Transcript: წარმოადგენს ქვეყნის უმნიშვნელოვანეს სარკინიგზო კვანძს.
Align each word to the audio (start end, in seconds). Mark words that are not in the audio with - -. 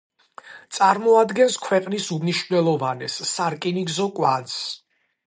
წარმოადგენს 0.77 1.57
ქვეყნის 1.65 2.07
უმნიშვნელოვანეს 2.15 3.19
სარკინიგზო 3.33 4.09
კვანძს. 4.17 4.59